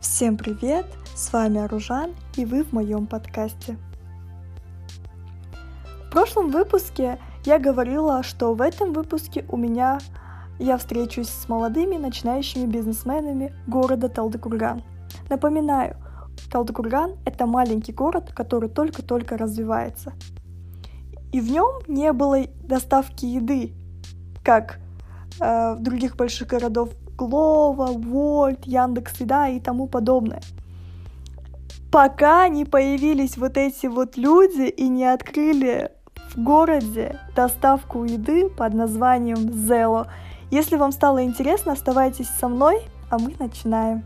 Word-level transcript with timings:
Всем 0.00 0.36
привет! 0.36 0.86
С 1.16 1.32
вами 1.32 1.58
Аружан, 1.58 2.14
и 2.36 2.44
вы 2.44 2.62
в 2.62 2.72
моем 2.72 3.08
подкасте. 3.08 3.76
В 6.06 6.10
прошлом 6.12 6.52
выпуске 6.52 7.18
я 7.44 7.58
говорила, 7.58 8.22
что 8.22 8.54
в 8.54 8.62
этом 8.62 8.92
выпуске 8.92 9.44
у 9.48 9.56
меня 9.56 9.98
я 10.60 10.78
встречусь 10.78 11.28
с 11.28 11.48
молодыми 11.48 11.96
начинающими 11.96 12.66
бизнесменами 12.66 13.52
города 13.66 14.08
Талдыкурган. 14.08 14.84
Напоминаю, 15.28 15.96
Талдыкурган— 16.52 17.16
это 17.24 17.46
маленький 17.46 17.92
город, 17.92 18.30
который 18.32 18.68
только-только 18.68 19.36
развивается. 19.36 20.12
И 21.32 21.40
в 21.40 21.50
нем 21.50 21.80
не 21.88 22.12
было 22.12 22.46
доставки 22.62 23.26
еды, 23.26 23.74
как 24.44 24.78
э, 25.40 25.74
в 25.74 25.80
других 25.80 26.14
больших 26.14 26.46
городов 26.46 26.90
Глова, 27.18 27.86
Вольт, 27.86 28.64
Яндекс 28.64 29.20
Еда 29.20 29.48
и 29.48 29.58
тому 29.58 29.88
подобное. 29.88 30.40
Пока 31.90 32.46
не 32.48 32.64
появились 32.64 33.36
вот 33.36 33.56
эти 33.56 33.86
вот 33.86 34.16
люди 34.16 34.68
и 34.68 34.88
не 34.88 35.04
открыли 35.04 35.90
в 36.30 36.42
городе 36.42 37.18
доставку 37.34 38.04
еды 38.04 38.48
под 38.48 38.74
названием 38.74 39.38
Zelo. 39.38 40.06
Если 40.50 40.76
вам 40.76 40.92
стало 40.92 41.24
интересно, 41.24 41.72
оставайтесь 41.72 42.28
со 42.28 42.48
мной, 42.48 42.82
а 43.10 43.18
мы 43.18 43.34
начинаем. 43.38 44.04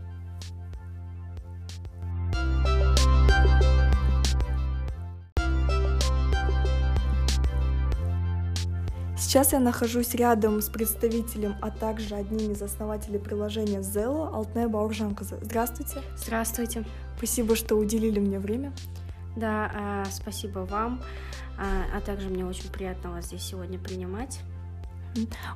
Сейчас 9.33 9.51
я 9.51 9.59
нахожусь 9.59 10.13
рядом 10.13 10.61
с 10.61 10.69
представителем, 10.69 11.55
а 11.59 11.71
также 11.71 12.13
одним 12.13 12.51
из 12.51 12.61
основателей 12.61 13.17
приложения 13.17 13.79
Zelo, 13.79 14.31
Алтне 14.31 14.67
Бауржанкоза. 14.67 15.39
Здравствуйте. 15.41 16.03
Здравствуйте. 16.15 16.85
Спасибо, 17.17 17.55
что 17.55 17.73
уделили 17.73 18.19
мне 18.19 18.37
время. 18.37 18.73
Да, 19.35 19.71
а, 19.73 20.05
спасибо 20.11 20.59
вам, 20.59 21.01
а, 21.57 21.97
а 21.97 22.01
также 22.01 22.29
мне 22.29 22.45
очень 22.45 22.69
приятно 22.69 23.09
вас 23.09 23.25
здесь 23.25 23.41
сегодня 23.41 23.79
принимать. 23.79 24.39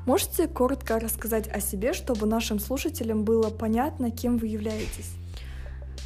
Можете 0.08 0.48
коротко 0.48 1.00
рассказать 1.00 1.48
о 1.48 1.60
себе, 1.60 1.94
чтобы 1.94 2.26
нашим 2.26 2.58
слушателям 2.58 3.26
было 3.26 3.52
понятно, 3.52 4.10
кем 4.10 4.40
вы 4.40 4.48
являетесь? 4.48 5.14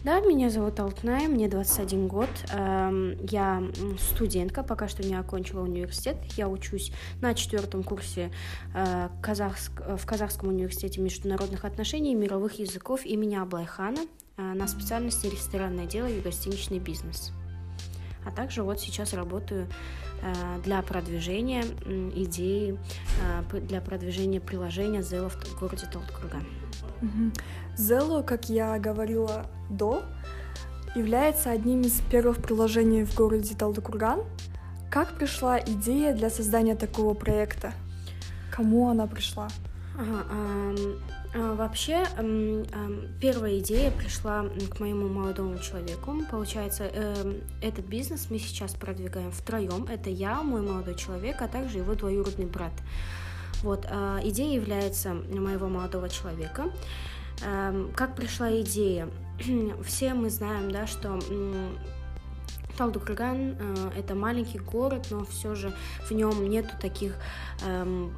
Да, 0.03 0.19
меня 0.19 0.49
зовут 0.49 0.79
Алтная, 0.79 1.27
мне 1.27 1.47
21 1.47 2.07
год. 2.07 2.29
Эм, 2.51 3.17
я 3.29 3.61
студентка, 3.99 4.63
пока 4.63 4.87
что 4.87 5.03
не 5.03 5.13
окончила 5.13 5.61
университет. 5.61 6.17
Я 6.35 6.49
учусь 6.49 6.91
на 7.21 7.35
четвертом 7.35 7.83
курсе 7.83 8.31
э, 8.73 9.09
в 9.21 10.05
Казахском 10.07 10.49
университете 10.49 11.01
международных 11.01 11.65
отношений 11.65 12.13
и 12.13 12.15
мировых 12.15 12.57
языков 12.57 13.05
имени 13.05 13.35
Аблайхана 13.35 14.01
э, 14.37 14.41
на 14.41 14.67
специальности 14.67 15.27
ресторанное 15.27 15.85
дело 15.85 16.07
и 16.07 16.19
гостиничный 16.19 16.79
бизнес. 16.79 17.31
А 18.25 18.31
также 18.31 18.63
вот 18.63 18.79
сейчас 18.79 19.13
работаю 19.13 19.67
э, 20.23 20.61
для 20.63 20.81
продвижения 20.81 21.63
идеи, 22.15 22.75
для 23.51 23.81
продвижения 23.81 24.41
приложения 24.41 25.01
Zella 25.01 25.29
в 25.29 25.59
городе 25.59 25.85
Талдыкурган. 25.93 26.43
Zelo, 27.77 28.23
как 28.23 28.49
я 28.49 28.77
говорила 28.79 29.45
до, 29.69 30.03
является 30.95 31.51
одним 31.51 31.81
из 31.81 32.01
первых 32.11 32.41
приложений 32.41 33.05
в 33.05 33.15
городе 33.15 33.55
Талдыкурган. 33.55 34.21
Как 34.89 35.17
пришла 35.17 35.59
идея 35.59 36.13
для 36.13 36.29
создания 36.29 36.75
такого 36.75 37.13
проекта? 37.13 37.73
Кому 38.51 38.89
она 38.89 39.07
пришла? 39.07 39.47
Ага, 39.97 40.25
а, 40.29 41.55
вообще, 41.55 42.03
первая 43.21 43.59
идея 43.59 43.91
пришла 43.91 44.45
к 44.69 44.79
моему 44.81 45.07
молодому 45.07 45.57
человеку. 45.59 46.15
Получается, 46.29 46.89
э, 46.91 47.39
этот 47.61 47.85
бизнес 47.85 48.27
мы 48.29 48.37
сейчас 48.37 48.73
продвигаем 48.73 49.31
втроем. 49.31 49.85
Это 49.85 50.09
я, 50.09 50.41
мой 50.41 50.61
молодой 50.61 50.95
человек, 50.95 51.41
а 51.41 51.47
также 51.47 51.77
его 51.77 51.95
двоюродный 51.95 52.47
брат. 52.47 52.73
Вот, 53.63 53.85
а, 53.89 54.19
идея 54.23 54.55
является 54.55 55.13
моего 55.13 55.67
молодого 55.67 56.09
человека. 56.09 56.71
Эм, 57.43 57.91
как 57.95 58.15
пришла 58.15 58.59
идея? 58.61 59.07
Все 59.85 60.13
мы 60.13 60.29
знаем, 60.29 60.71
да, 60.71 60.87
что 60.87 61.19
Талдукраган 62.77 63.57
э, 63.59 63.91
это 63.97 64.15
маленький 64.15 64.59
город, 64.59 65.07
но 65.11 65.25
все 65.25 65.55
же 65.55 65.73
в 66.07 66.11
нем 66.11 66.49
нету 66.49 66.69
таких 66.79 67.15
эм, 67.65 68.13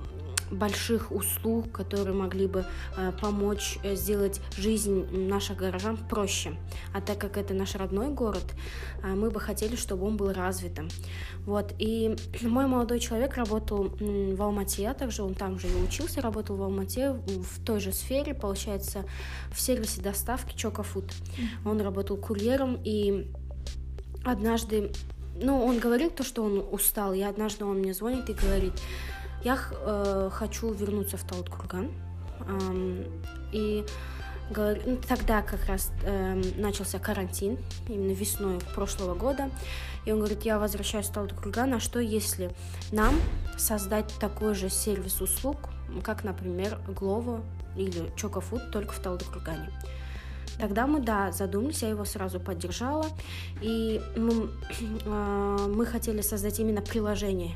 больших 0.53 1.12
услуг, 1.12 1.72
которые 1.72 2.16
могли 2.16 2.47
бы 2.47 2.66
э, 2.97 3.12
помочь 3.19 3.78
э, 3.84 3.96
сделать 3.96 4.41
жизнь 4.58 5.06
наших 5.28 5.58
горожан 5.58 5.97
проще. 5.97 6.56
А 6.94 7.02
так 7.02 7.18
как 7.18 7.38
это 7.38 7.53
наш 7.53 7.75
родной 7.75 8.09
город, 8.09 8.44
э, 9.03 9.08
мы 9.08 9.30
бы 9.30 9.40
хотели, 9.40 9.75
чтобы 9.75 10.06
он 10.06 10.18
был 10.18 10.31
развитым. 10.31 10.90
Вот. 11.46 11.74
И 11.80 12.16
мой 12.42 12.68
молодой 12.68 13.00
человек 13.00 13.36
работал 13.36 13.96
в 14.00 14.42
Алмате, 14.42 14.90
а 14.90 14.94
также 14.94 15.24
он 15.24 15.34
там 15.34 15.59
же 15.59 15.68
и 15.68 15.84
учился, 15.84 16.22
работал 16.22 16.56
в 16.56 16.63
Алмате 16.63 17.13
в 17.13 17.63
той 17.63 17.80
же 17.80 17.92
сфере, 17.92 18.34
получается, 18.34 19.06
в 19.52 19.59
сервисе 19.59 20.02
доставки 20.02 20.56
Чокафуд. 20.56 21.06
Он 21.66 21.81
работал 21.81 22.18
курьером 22.18 22.80
и 22.84 23.28
однажды 24.24 24.92
ну, 25.36 25.63
он 25.66 25.80
говорил 25.80 26.09
то, 26.09 26.24
что 26.24 26.44
он 26.44 26.63
устал, 26.72 27.13
и 27.13 27.22
однажды 27.22 27.66
он 27.66 27.80
мне 27.80 27.94
звонит 27.94 28.30
и 28.30 28.34
говорит, 28.34 28.74
я 29.44 29.58
э, 29.72 30.30
хочу 30.31 30.74
вернуться 30.74 31.18
в 31.18 31.24
Талдкурган. 31.24 31.92
Э, 32.48 33.04
и 33.52 33.86
ну, 34.50 34.98
тогда 35.08 35.42
как 35.42 35.66
раз 35.66 35.92
э, 36.04 36.42
начался 36.58 37.00
карантин, 37.00 37.58
именно 37.88 38.12
весной 38.12 38.59
прошлого 38.76 39.16
года. 39.16 39.50
И 40.06 40.12
он 40.12 40.20
говорит, 40.20 40.44
я 40.44 40.59
возвращаюсь 40.59 41.08
в 41.08 41.14
Талдыкурган, 41.14 41.74
а 41.74 41.80
что 41.80 42.00
если 42.00 42.52
нам 42.92 43.16
создать 43.58 44.14
такой 44.20 44.54
же 44.54 44.70
сервис 44.70 45.22
услуг, 45.22 45.58
как, 46.04 46.24
например, 46.24 46.80
Глово 46.88 47.42
или 47.78 48.12
Чокофуд, 48.16 48.72
только 48.72 48.94
в 48.94 49.00
Талдыкургане? 49.00 49.70
Тогда 50.60 50.86
мы, 50.86 51.00
да, 51.00 51.31
задумались, 51.31 51.81
я 51.81 51.90
его 51.90 52.06
сразу 52.06 52.40
поддержала, 52.40 53.08
и 53.62 54.02
мы, 54.16 54.50
э, 55.06 55.68
мы 55.74 55.86
хотели 55.86 56.22
создать 56.22 56.60
именно 56.60 56.81
приложение 56.81 57.56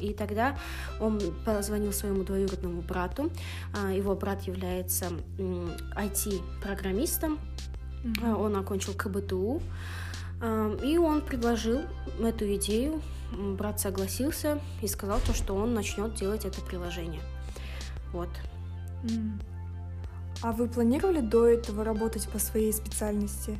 и 0.00 0.12
тогда 0.12 0.56
он 1.00 1.20
позвонил 1.44 1.92
своему 1.92 2.24
двоюродному 2.24 2.82
брату. 2.82 3.30
А, 3.74 3.92
его 3.92 4.14
брат 4.14 4.42
является 4.42 5.06
IT-программистом. 5.38 7.38
Mm-hmm. 8.04 8.34
Он 8.34 8.56
окончил 8.56 8.94
КБТУ. 8.94 9.62
И 10.82 10.98
он 10.98 11.20
предложил 11.20 11.82
эту 12.20 12.52
идею. 12.56 13.00
Брат 13.56 13.78
согласился 13.78 14.58
и 14.82 14.88
сказал 14.88 15.20
то, 15.24 15.32
что 15.32 15.54
он 15.54 15.72
начнет 15.72 16.16
делать 16.16 16.44
это 16.44 16.60
приложение. 16.62 17.20
Вот. 18.12 18.28
А 20.42 20.50
вы 20.50 20.66
планировали 20.66 21.20
до 21.20 21.46
этого 21.46 21.84
работать 21.84 22.28
по 22.28 22.40
своей 22.40 22.72
специальности? 22.72 23.56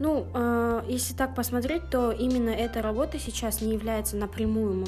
Ну, 0.00 0.28
э, 0.32 0.82
если 0.88 1.12
так 1.14 1.34
посмотреть, 1.34 1.90
то 1.90 2.12
именно 2.12 2.50
эта 2.50 2.82
работа 2.82 3.18
сейчас 3.18 3.60
не 3.60 3.72
является 3.72 4.16
напрямую 4.16 4.86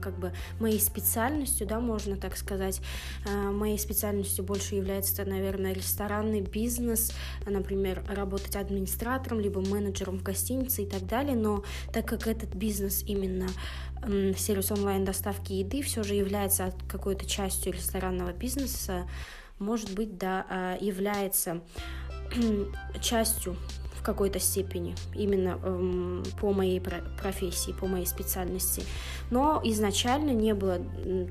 как 0.00 0.18
бы 0.18 0.32
моей 0.58 0.80
специальностью, 0.80 1.66
да, 1.66 1.78
можно 1.78 2.16
так 2.16 2.36
сказать. 2.36 2.80
Э, 3.26 3.50
моей 3.50 3.78
специальностью 3.78 4.44
больше 4.44 4.74
является, 4.76 5.24
наверное, 5.26 5.74
ресторанный 5.74 6.40
бизнес, 6.40 7.12
например, 7.44 8.02
работать 8.08 8.56
администратором, 8.56 9.40
либо 9.40 9.60
менеджером 9.60 10.18
в 10.18 10.22
гостинице 10.22 10.84
и 10.84 10.86
так 10.86 11.06
далее. 11.06 11.36
Но 11.36 11.62
так 11.92 12.06
как 12.06 12.26
этот 12.26 12.54
бизнес 12.54 13.02
именно 13.06 13.48
э, 14.02 14.32
сервис 14.38 14.70
онлайн 14.70 15.04
доставки 15.04 15.52
еды 15.52 15.82
все 15.82 16.02
же 16.02 16.14
является 16.14 16.72
какой-то 16.88 17.26
частью 17.26 17.74
ресторанного 17.74 18.32
бизнеса, 18.32 19.06
может 19.58 19.94
быть, 19.94 20.16
да, 20.16 20.46
э, 20.48 20.78
является 20.80 21.60
частью 23.00 23.56
какой-то 24.06 24.38
степени, 24.38 24.94
именно 25.14 25.58
эм, 25.64 26.22
по 26.40 26.52
моей 26.52 26.80
профессии, 26.80 27.72
по 27.72 27.86
моей 27.86 28.06
специальности. 28.06 28.84
Но 29.30 29.60
изначально 29.64 30.30
не 30.30 30.54
было 30.54 30.78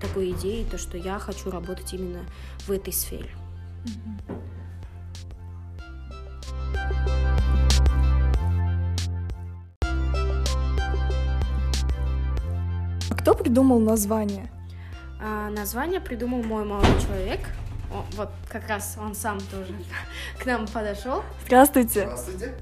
такой 0.01 0.31
идеи, 0.31 0.65
то, 0.69 0.77
что 0.77 0.97
я 0.97 1.17
хочу 1.17 1.49
работать 1.49 1.93
именно 1.93 2.25
в 2.67 2.71
этой 2.71 2.91
сфере. 2.91 3.29
А 13.09 13.15
кто 13.15 13.35
придумал 13.35 13.79
название? 13.79 14.51
А, 15.21 15.49
название 15.49 16.01
придумал 16.01 16.43
мой 16.43 16.65
молодой 16.65 16.99
человек. 17.01 17.39
О, 17.95 18.05
вот 18.17 18.29
как 18.49 18.67
раз 18.67 18.97
он 18.99 19.15
сам 19.15 19.39
тоже 19.39 19.73
к 20.39 20.45
нам 20.45 20.67
подошел. 20.67 21.23
Здравствуйте. 21.45 22.01
Здравствуйте. 22.01 22.53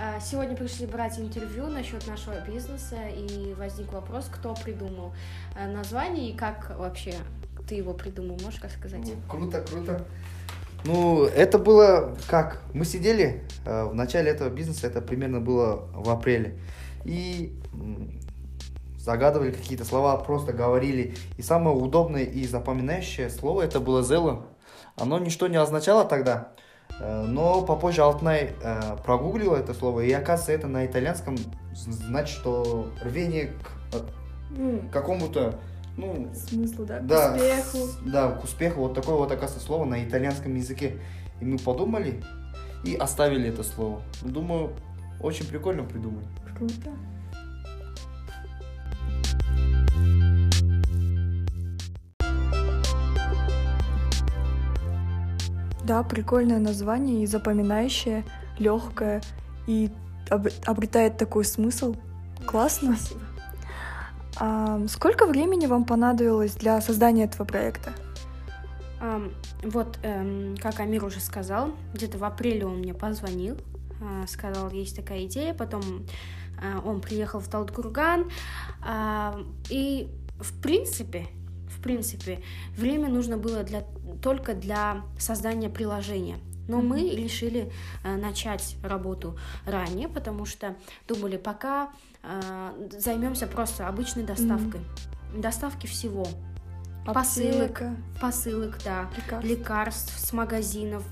А, 0.00 0.18
сегодня 0.20 0.56
пришли 0.56 0.86
брать 0.86 1.18
интервью 1.20 1.68
насчет 1.68 2.04
нашего 2.08 2.40
бизнеса, 2.40 2.96
и 3.08 3.54
возник 3.54 3.92
вопрос, 3.92 4.28
кто 4.30 4.54
придумал 4.54 5.12
а, 5.56 5.68
название 5.68 6.30
и 6.30 6.36
как 6.36 6.76
вообще 6.78 7.14
ты 7.68 7.76
его 7.76 7.92
придумал, 7.92 8.38
можешь 8.42 8.60
рассказать? 8.60 9.04
Ну, 9.04 9.14
круто, 9.28 9.60
круто. 9.60 10.04
Ну, 10.84 11.24
это 11.24 11.58
было 11.58 12.16
как? 12.28 12.62
Мы 12.72 12.84
сидели 12.84 13.44
э, 13.66 13.84
в 13.84 13.94
начале 13.94 14.30
этого 14.30 14.48
бизнеса, 14.48 14.86
это 14.86 15.00
примерно 15.00 15.40
было 15.40 15.88
в 15.92 16.08
апреле. 16.08 16.56
И 17.04 17.52
загадывали 19.08 19.52
какие-то 19.52 19.86
слова, 19.86 20.18
просто 20.18 20.52
говорили. 20.52 21.14
И 21.38 21.42
самое 21.42 21.74
удобное 21.74 22.24
и 22.24 22.46
запоминающее 22.46 23.30
слово 23.30 23.62
это 23.62 23.80
было 23.80 24.02
«зело». 24.02 24.48
Оно 24.96 25.18
ничто 25.18 25.46
не 25.48 25.56
означало 25.56 26.04
тогда, 26.04 26.48
э, 27.00 27.22
но 27.22 27.62
попозже 27.62 28.02
Алтнай 28.02 28.50
э, 28.62 28.96
прогуглил 29.06 29.54
это 29.54 29.72
слово, 29.72 30.00
и 30.00 30.12
оказывается, 30.12 30.52
это 30.52 30.66
на 30.66 30.84
итальянском 30.84 31.38
значит, 31.72 32.36
что 32.36 32.88
рвение 33.00 33.54
к 33.90 34.52
mm. 34.52 34.90
какому-то 34.90 35.58
ну, 35.96 36.28
смыслу, 36.34 36.84
да, 36.84 37.00
да, 37.00 37.30
к 37.30 37.36
успеху. 37.36 37.78
Да, 38.04 38.30
к 38.32 38.44
успеху. 38.44 38.80
Вот 38.82 38.94
такое 38.94 39.14
вот, 39.14 39.32
оказывается, 39.32 39.66
слово 39.66 39.86
на 39.86 40.04
итальянском 40.04 40.54
языке. 40.54 40.98
И 41.40 41.46
мы 41.46 41.56
подумали 41.56 42.22
и 42.84 42.94
оставили 42.94 43.48
это 43.48 43.62
слово. 43.62 44.02
Думаю, 44.20 44.72
очень 45.22 45.46
прикольно 45.46 45.84
придумали. 45.84 46.26
Круто. 46.58 46.90
Да, 55.88 56.02
прикольное 56.02 56.58
название 56.58 57.22
и 57.22 57.26
запоминающее, 57.26 58.22
легкое 58.58 59.22
и 59.66 59.90
обретает 60.66 61.16
такой 61.16 61.46
смысл. 61.46 61.96
Классно. 62.44 62.94
Спасибо. 62.94 63.20
А, 64.36 64.86
сколько 64.88 65.24
времени 65.24 65.64
вам 65.64 65.86
понадобилось 65.86 66.56
для 66.56 66.82
создания 66.82 67.24
этого 67.24 67.46
проекта? 67.46 67.94
Um, 69.00 69.32
вот, 69.62 69.98
um, 70.02 70.60
как 70.60 70.78
Амир 70.80 71.04
уже 71.04 71.20
сказал, 71.20 71.70
где-то 71.94 72.18
в 72.18 72.24
апреле 72.24 72.66
он 72.66 72.80
мне 72.80 72.92
позвонил, 72.92 73.56
uh, 74.00 74.28
сказал, 74.28 74.70
есть 74.70 74.94
такая 74.94 75.24
идея, 75.24 75.54
потом 75.54 75.82
uh, 76.60 76.84
он 76.84 77.00
приехал 77.00 77.40
в 77.40 77.48
Талдкурган, 77.48 78.28
uh, 78.86 79.46
и 79.70 80.10
в 80.38 80.60
принципе, 80.60 81.28
в 81.78 81.82
принципе, 81.82 82.42
время 82.76 83.08
нужно 83.08 83.36
было 83.36 83.62
для, 83.62 83.84
только 84.22 84.54
для 84.54 85.02
создания 85.18 85.68
приложения. 85.68 86.38
Но 86.66 86.82
мы 86.82 87.08
решили 87.10 87.72
э, 88.04 88.16
начать 88.16 88.76
работу 88.82 89.38
ранее, 89.64 90.06
потому 90.08 90.44
что 90.44 90.76
думали, 91.06 91.38
пока 91.38 91.90
э, 92.22 92.88
займемся 92.98 93.46
просто 93.46 93.88
обычной 93.88 94.24
доставкой. 94.24 94.80
Mm-hmm. 94.80 95.40
Доставки 95.40 95.86
всего. 95.86 96.26
Посылок, 97.14 97.82
посылок, 98.20 98.78
да, 98.84 99.08
лекарств. 99.16 99.48
лекарств 99.48 100.18
с 100.18 100.32
магазинов 100.32 101.04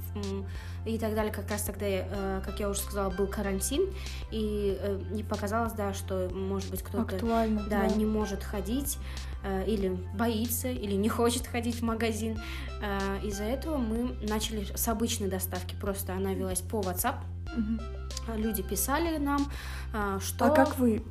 и 0.87 0.99
так 0.99 1.15
далее. 1.15 1.33
Как 1.33 1.51
раз 1.51 1.63
тогда, 1.63 1.87
э, 1.87 2.43
как 2.45 2.61
я 2.61 2.69
уже 2.69 2.81
сказала, 2.81 3.11
был 3.11 3.27
карантин, 3.27 3.93
и 4.31 4.79
э, 4.81 5.01
не 5.11 5.23
показалось, 5.23 5.73
да, 5.73 5.93
что, 5.93 6.31
может 6.33 6.71
быть, 6.71 6.83
кто-то 6.83 7.19
да, 7.19 7.47
да. 7.69 7.87
не 7.89 8.07
может 8.07 8.45
ходить 8.45 8.99
э, 9.43 9.65
или 9.67 9.89
боится, 10.15 10.69
или 10.69 10.95
не 10.95 11.09
хочет 11.09 11.47
ходить 11.47 11.81
в 11.81 11.83
магазин. 11.83 12.39
Из-за 13.23 13.45
этого 13.45 13.79
мы 13.79 14.17
начали 14.29 14.65
с 14.75 14.87
обычной 14.89 15.29
доставки. 15.29 15.75
Просто 15.81 16.13
она 16.13 16.35
велась 16.35 16.61
по 16.61 16.81
WhatsApp. 16.81 17.17
Угу. 17.57 18.37
Люди 18.37 18.63
писали 18.63 19.17
нам, 19.17 19.51
что... 20.21 20.47
А 20.47 20.51
как 20.51 20.79
вы 20.79 21.03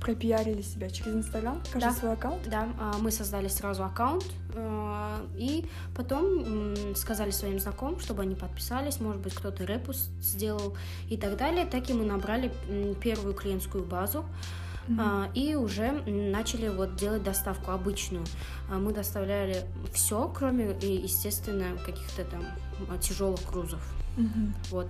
пропиарили 0.00 0.62
себя 0.62 0.90
через 0.90 1.14
Инстаграм, 1.14 1.62
каждый 1.72 1.88
да. 1.88 1.92
свой 1.92 2.12
аккаунт? 2.14 2.48
Да, 2.48 2.68
а, 2.78 2.98
мы 2.98 3.10
создали 3.10 3.48
сразу 3.48 3.84
аккаунт 3.84 4.24
а, 4.56 5.20
и 5.36 5.66
потом 5.94 6.94
сказали 6.96 7.30
своим 7.30 7.60
знакомым, 7.60 8.00
чтобы 8.00 8.22
они 8.22 8.34
подписались, 8.34 9.00
может 9.00 9.20
быть, 9.20 9.34
кто-то 9.34 9.64
репуст 9.64 10.10
сделал 10.20 10.76
и 11.08 11.16
так 11.16 11.36
далее. 11.36 11.66
Так 11.66 11.90
и 11.90 11.92
мы 11.92 12.04
набрали 12.04 12.50
первую 13.00 13.34
клиентскую 13.34 13.84
базу. 13.84 14.24
Mm-hmm. 14.88 15.32
и 15.34 15.54
уже 15.54 15.92
начали 16.06 16.68
вот 16.68 16.96
делать 16.96 17.22
доставку 17.22 17.70
обычную. 17.70 18.24
Мы 18.68 18.92
доставляли 18.92 19.62
все, 19.92 20.28
кроме, 20.34 20.70
естественно, 20.80 21.76
каких-то 21.84 22.24
там 22.24 22.98
тяжелых 22.98 23.40
грузов. 23.52 23.80
Mm-hmm. 24.16 24.52
Вот. 24.70 24.88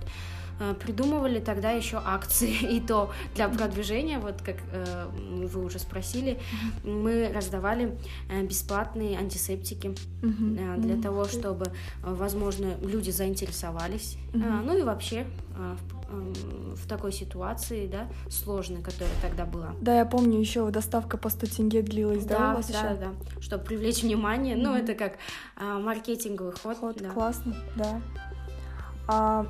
Э, 0.61 0.75
придумывали 0.75 1.39
тогда 1.39 1.71
еще 1.71 1.99
акции, 2.05 2.53
и 2.75 2.79
то 2.79 3.11
для 3.33 3.49
продвижения, 3.49 4.19
вот 4.19 4.41
как 4.43 4.57
э, 4.71 5.07
вы 5.47 5.65
уже 5.65 5.79
спросили, 5.79 6.39
мы 6.83 7.31
раздавали 7.33 7.97
э, 8.29 8.43
бесплатные 8.43 9.17
антисептики 9.17 9.95
для 10.21 11.01
того, 11.01 11.25
чтобы, 11.25 11.65
возможно, 12.03 12.75
люди 12.81 13.09
заинтересовались. 13.09 14.17
Ну 14.33 14.77
и 14.77 14.83
вообще 14.83 15.25
в 16.11 16.87
такой 16.87 17.11
ситуации, 17.11 17.87
да, 17.87 18.07
сложной, 18.29 18.81
которая 18.81 19.13
тогда 19.21 19.45
была. 19.45 19.73
Да, 19.81 19.97
я 19.97 20.05
помню, 20.05 20.39
еще 20.39 20.69
доставка 20.69 21.17
по 21.17 21.29
100 21.29 21.47
тенге 21.47 21.81
длилась, 21.81 22.25
да, 22.25 22.37
да 22.37 22.51
у 22.51 22.55
вас 22.57 22.67
да, 22.67 22.77
еще? 22.77 22.89
Да, 22.95 22.95
да, 22.95 23.41
чтобы 23.41 23.63
привлечь 23.63 24.03
внимание, 24.03 24.55
mm-hmm. 24.55 24.61
ну, 24.61 24.75
это 24.75 24.93
как 24.93 25.13
а, 25.55 25.79
маркетинговый 25.79 26.53
ход. 26.53 26.77
Ход, 26.77 26.97
да. 26.97 27.09
классно, 27.09 27.55
да. 27.75 28.01
А 29.07 29.45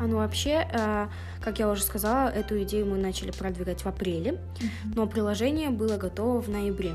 А 0.00 0.06
ну 0.06 0.16
вообще, 0.16 0.68
э, 0.72 1.08
как 1.40 1.58
я 1.58 1.68
уже 1.70 1.82
сказала, 1.82 2.28
эту 2.28 2.62
идею 2.62 2.86
мы 2.86 2.98
начали 2.98 3.30
продвигать 3.30 3.82
в 3.82 3.86
апреле, 3.86 4.32
mm-hmm. 4.32 4.94
но 4.94 5.06
приложение 5.06 5.70
было 5.70 5.96
готово 5.96 6.40
в 6.40 6.48
ноябре. 6.48 6.92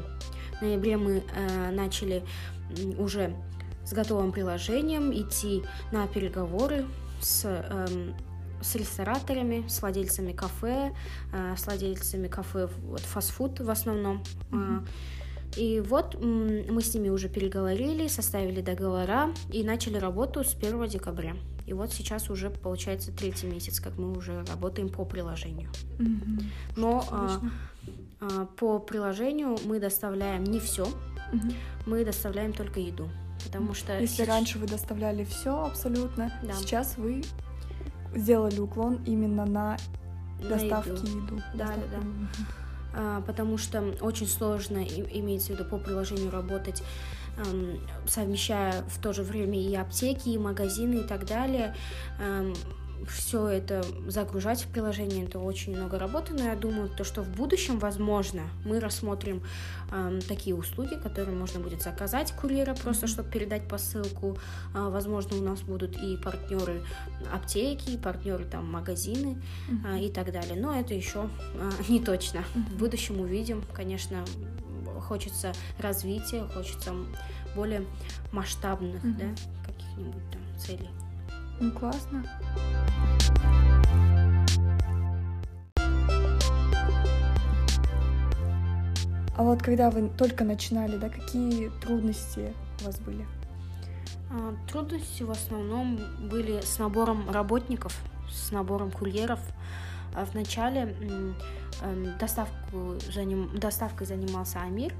В 0.59 0.61
ноябре 0.61 0.97
мы 0.97 1.23
э, 1.35 1.71
начали 1.71 2.23
уже 2.97 3.35
с 3.85 3.94
готовым 3.94 4.31
приложением 4.31 5.11
идти 5.11 5.63
на 5.91 6.07
переговоры 6.07 6.85
с 7.21 7.44
э, 7.45 7.88
с 8.61 8.75
рестораторами, 8.75 9.67
с 9.67 9.81
владельцами 9.81 10.31
кафе, 10.31 10.94
э, 11.33 11.55
с 11.57 11.65
владельцами 11.65 12.27
кафе, 12.27 12.69
вот 12.83 13.01
фастфуд 13.01 13.59
в 13.59 13.69
основном. 13.69 14.23
Mm-hmm. 14.51 14.88
И 15.57 15.81
вот 15.81 16.19
мы 16.19 16.81
с 16.81 16.94
ними 16.95 17.09
уже 17.09 17.29
переговорили, 17.29 18.07
составили 18.07 18.61
договора 18.61 19.29
и 19.51 19.63
начали 19.63 19.97
работу 19.97 20.44
с 20.44 20.55
1 20.55 20.88
декабря. 20.88 21.35
И 21.65 21.74
вот 21.74 21.94
сейчас 21.94 22.30
уже 22.30 22.50
получается 22.50 23.12
третий 23.12 23.48
месяц, 23.48 23.80
как 23.80 23.98
мы 23.98 24.12
уже 24.18 24.44
работаем 24.45 24.89
по 24.89 25.06
приложению. 25.06 25.69
Mm-hmm. 25.98 26.44
Но 26.75 27.06
а, 27.10 27.42
а, 28.20 28.46
по 28.58 28.79
приложению 28.79 29.58
мы 29.65 29.79
доставляем 29.79 30.43
не 30.43 30.60
все, 30.60 30.86
mm-hmm. 30.86 31.53
мы 31.86 32.03
доставляем 32.03 32.53
только 32.53 32.79
еду. 32.79 33.10
Потому 33.46 33.74
что 33.74 34.00
если 34.00 34.15
сейчас... 34.15 34.27
раньше 34.27 34.60
вы 34.60 34.67
доставляли 34.67 35.24
все 35.24 35.65
абсолютно, 35.65 36.32
да. 36.43 36.53
сейчас 36.53 36.98
вы 36.98 37.24
сделали 38.15 38.60
уклон 38.60 39.01
именно 39.05 39.46
на, 39.46 39.77
на 40.39 40.50
доставки 40.50 40.89
еду. 40.89 41.08
еду. 41.08 41.41
Да, 41.53 41.67
да, 41.67 41.98
да. 41.98 42.03
А, 42.95 43.21
потому 43.21 43.57
что 43.57 43.83
очень 44.01 44.27
сложно, 44.27 44.77
имеется 44.77 45.47
в 45.47 45.50
виду 45.51 45.65
по 45.65 45.77
приложению 45.77 46.31
работать 46.31 46.83
совмещая 48.07 48.83
в 48.89 49.01
то 49.01 49.12
же 49.12 49.23
время 49.23 49.59
и 49.59 49.73
аптеки, 49.73 50.29
и 50.29 50.38
магазины 50.38 51.00
и 51.00 51.03
так 51.03 51.25
далее. 51.25 51.75
Все 53.07 53.48
это 53.48 53.83
загружать 54.07 54.63
в 54.63 54.67
приложение, 54.67 55.25
это 55.25 55.39
очень 55.39 55.75
много 55.75 56.00
работы, 56.00 56.33
но 56.33 56.43
я 56.43 56.55
думаю, 56.55 56.89
то, 56.89 57.03
что 57.03 57.22
в 57.22 57.29
будущем, 57.29 57.79
возможно, 57.79 58.43
мы 58.65 58.79
рассмотрим 58.79 59.43
э, 59.91 60.19
такие 60.27 60.55
услуги, 60.55 60.95
которые 60.95 61.36
можно 61.36 61.60
будет 61.60 61.81
заказать 61.81 62.31
курьера, 62.33 62.74
просто 62.74 63.07
чтобы 63.07 63.29
передать 63.29 63.67
посылку. 63.67 64.38
Э, 64.74 64.89
возможно, 64.89 65.38
у 65.38 65.41
нас 65.41 65.62
будут 65.62 65.98
и 65.98 66.17
партнеры 66.17 66.83
аптеки, 67.31 67.91
и 67.91 67.98
партнеры 67.98 68.45
там 68.45 68.72
магазины 68.72 69.41
э, 69.86 70.00
и 70.00 70.12
так 70.12 70.31
далее. 70.31 70.55
Но 70.55 70.79
это 70.79 70.93
еще 70.93 71.29
э, 71.55 71.72
не 71.89 72.00
точно. 72.00 72.43
В 72.53 72.77
будущем 72.77 73.19
увидим, 73.19 73.63
конечно, 73.74 74.24
хочется 75.01 75.53
развития, 75.79 76.43
хочется 76.53 76.93
более 77.55 77.86
масштабных, 78.31 79.03
mm-hmm. 79.03 79.17
да, 79.17 79.72
каких-нибудь 79.72 80.31
там 80.31 80.41
целей. 80.60 80.89
Ну, 81.60 81.72
классно. 81.72 82.24
А 89.36 89.41
вот 89.41 89.63
когда 89.63 89.89
вы 89.89 90.10
только 90.10 90.43
начинали, 90.43 90.98
да, 90.98 91.10
какие 91.10 91.69
трудности 91.81 92.53
у 92.81 92.86
вас 92.86 93.00
были? 93.00 93.25
А, 94.31 94.55
трудности 94.69 95.24
в 95.24 95.31
основном 95.31 96.00
были 96.29 96.62
с 96.62 96.77
набором 96.77 97.29
работников, 97.29 97.98
с 98.29 98.51
набором 98.51 98.91
курьеров. 98.91 99.39
А 100.15 100.25
вначале 100.25 100.95
доставку 102.19 102.95
заним... 103.13 103.49
доставкой 103.57 104.07
занимался 104.07 104.61
Амир, 104.61 104.93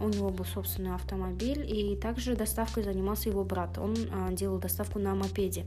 у 0.00 0.08
него 0.08 0.30
был 0.30 0.44
собственный 0.44 0.94
автомобиль, 0.94 1.64
и 1.66 1.96
также 1.96 2.36
доставкой 2.36 2.84
занимался 2.84 3.28
его 3.28 3.44
брат, 3.44 3.78
он 3.78 3.94
э, 3.94 4.34
делал 4.34 4.58
доставку 4.58 4.98
на 4.98 5.14
мопеде. 5.14 5.64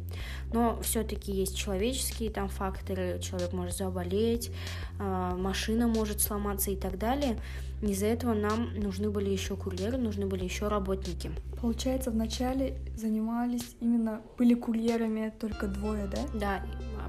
Но 0.51 0.79
все-таки 0.81 1.31
есть 1.31 1.57
человеческие 1.57 2.29
там 2.29 2.49
факторы, 2.49 3.19
человек 3.21 3.53
может 3.53 3.77
заболеть, 3.77 4.51
э, 4.99 5.35
машина 5.37 5.87
может 5.87 6.21
сломаться 6.21 6.71
и 6.71 6.75
так 6.75 6.97
далее. 6.97 7.37
Из-за 7.81 8.05
этого 8.05 8.33
нам 8.33 8.73
нужны 8.75 9.09
были 9.09 9.29
еще 9.29 9.57
курьеры, 9.57 9.97
нужны 9.97 10.25
были 10.25 10.45
еще 10.45 10.69
работники. 10.69 11.31
Получается, 11.59 12.11
вначале 12.11 12.77
занимались 12.95 13.75
именно, 13.81 14.21
были 14.37 14.53
курьерами 14.53 15.33
только 15.37 15.67
двое, 15.67 16.07
да? 16.07 16.19
Да, 16.33 16.65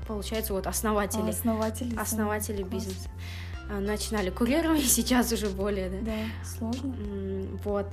получается, 0.09 0.52
вот 0.52 0.66
основатели. 0.66 1.26
А, 1.26 1.30
основатели. 1.30 1.97
Основатели 1.97 2.62
бизнеса. 2.64 3.09
А, 3.09 3.54
начинали 3.68 4.30
курьерами, 4.30 4.78
сейчас 4.80 5.33
уже 5.33 5.49
более, 5.49 5.90
да? 5.90 5.99
Да, 6.02 6.47
сложно. 6.59 6.94
Вот. 7.64 7.87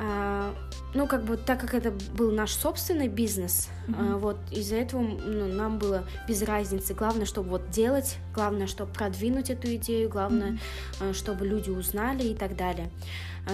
А, 0.00 0.54
ну, 0.94 1.06
как 1.06 1.24
бы, 1.24 1.36
так 1.36 1.60
как 1.60 1.74
это 1.74 1.92
был 2.14 2.30
наш 2.30 2.52
собственный 2.52 3.08
бизнес, 3.08 3.68
mm-hmm. 3.88 4.18
вот 4.18 4.38
из-за 4.50 4.76
этого 4.76 5.02
ну, 5.02 5.46
нам 5.46 5.78
было 5.78 6.04
без 6.28 6.42
разницы. 6.42 6.94
Главное, 6.94 7.26
чтобы 7.26 7.50
вот 7.50 7.70
делать, 7.70 8.16
главное, 8.32 8.66
чтобы 8.68 8.92
продвинуть 8.92 9.50
эту 9.50 9.74
идею, 9.74 10.08
главное, 10.08 10.58
mm-hmm. 11.00 11.14
чтобы 11.14 11.46
люди 11.46 11.70
узнали 11.70 12.28
и 12.28 12.34
так 12.34 12.56
далее. 12.56 12.90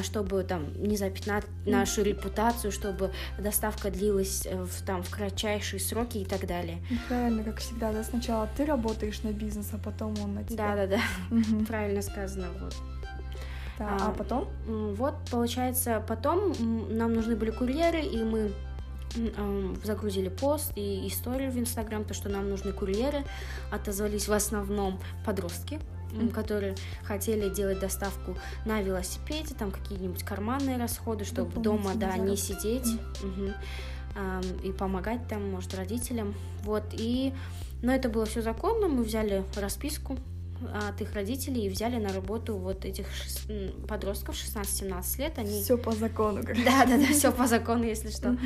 Чтобы 0.02 0.42
там 0.42 0.66
не 0.82 0.96
запятнать 0.96 1.44
mm-hmm. 1.44 1.70
нашу 1.70 2.02
репутацию, 2.02 2.72
чтобы 2.72 3.12
доставка 3.38 3.90
длилась 3.90 4.44
э, 4.44 4.62
в, 4.62 4.84
там, 4.84 5.02
в 5.02 5.10
кратчайшие 5.10 5.78
сроки 5.78 6.18
и 6.18 6.24
так 6.24 6.46
далее. 6.46 6.78
Правильно, 7.08 7.44
как 7.44 7.58
всегда, 7.58 7.92
да, 7.92 8.02
сначала 8.02 8.48
ты 8.56 8.66
работаешь 8.66 9.22
на 9.22 9.32
бизнес, 9.32 9.68
а 9.72 9.78
потом 9.78 10.14
он 10.22 10.34
на 10.34 10.44
тебя. 10.44 10.74
Да-да-да, 10.74 11.00
mm-hmm. 11.30 11.66
правильно 11.66 12.02
сказано, 12.02 12.48
вот. 12.60 12.74
Да, 13.78 13.88
а, 14.00 14.08
а 14.08 14.10
потом? 14.12 14.48
Вот, 14.66 15.14
получается, 15.30 16.02
потом 16.06 16.52
нам 16.90 17.14
нужны 17.14 17.36
были 17.36 17.50
курьеры, 17.50 18.00
и 18.00 18.22
мы 18.22 18.52
загрузили 19.84 20.28
пост 20.28 20.72
и 20.76 21.06
историю 21.06 21.52
в 21.52 21.58
Инстаграм, 21.58 22.04
то, 22.04 22.14
что 22.14 22.28
нам 22.28 22.50
нужны 22.50 22.72
курьеры. 22.72 23.24
Отозвались 23.70 24.28
в 24.28 24.32
основном 24.32 24.98
подростки, 25.24 25.78
mm-hmm. 26.12 26.30
которые 26.30 26.74
хотели 27.04 27.48
делать 27.48 27.78
доставку 27.78 28.36
на 28.64 28.80
велосипеде, 28.82 29.54
там 29.54 29.70
какие-нибудь 29.70 30.24
карманные 30.24 30.78
расходы, 30.78 31.24
чтобы 31.24 31.60
дома, 31.60 31.92
да, 31.94 32.16
не 32.16 32.36
сидеть. 32.36 32.86
Mm-hmm. 32.86 33.48
Угу. 33.48 33.54
И 34.62 34.70
помогать 34.70 35.26
там, 35.28 35.50
может, 35.50 35.74
родителям. 35.74 36.34
Вот, 36.62 36.84
и... 36.92 37.34
Но 37.82 37.92
это 37.92 38.08
было 38.08 38.24
все 38.26 38.42
законно, 38.42 38.88
мы 38.88 39.02
взяли 39.02 39.44
расписку, 39.56 40.16
от 40.66 41.00
их 41.00 41.12
родителей 41.14 41.66
и 41.66 41.68
взяли 41.68 41.96
на 41.96 42.12
работу 42.12 42.56
вот 42.56 42.84
этих 42.84 43.06
шест... 43.12 43.50
подростков 43.88 44.34
16-17 44.34 45.18
лет. 45.18 45.38
Они... 45.38 45.62
Все 45.62 45.78
по 45.78 45.92
закону. 45.92 46.42
Да, 46.42 46.86
да, 46.86 46.98
да, 46.98 47.06
все 47.12 47.32
по 47.32 47.46
закону, 47.46 47.84
если 47.84 48.10
что. 48.10 48.36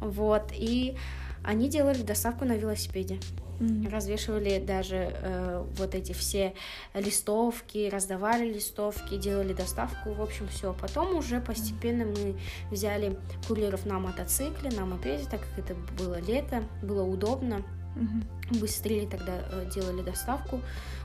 Вот. 0.00 0.52
И 0.52 0.96
они 1.42 1.68
делали 1.68 2.02
доставку 2.02 2.44
на 2.44 2.56
велосипеде. 2.56 3.18
Mm-hmm. 3.60 3.88
Развешивали 3.90 4.58
даже 4.58 4.96
э, 5.14 5.64
вот 5.76 5.94
эти 5.94 6.12
все 6.12 6.52
листовки, 6.92 7.88
раздавали 7.88 8.52
листовки, 8.52 9.16
делали 9.16 9.54
доставку, 9.54 10.12
в 10.12 10.20
общем, 10.20 10.46
все. 10.48 10.74
Потом 10.78 11.16
уже 11.16 11.40
постепенно 11.40 12.04
мы 12.04 12.36
взяли 12.70 13.16
курьеров 13.48 13.86
на 13.86 13.98
мотоцикле, 13.98 14.70
на 14.70 14.84
мопеде, 14.84 15.24
так 15.30 15.40
как 15.40 15.64
это 15.64 15.74
было 15.96 16.20
лето, 16.20 16.64
было 16.82 17.02
удобно. 17.02 17.62
Угу. 17.96 18.35
Быстрее 18.50 19.08
тогда 19.08 19.38
э, 19.50 19.70
делали 19.74 20.02
доставку. 20.02 20.60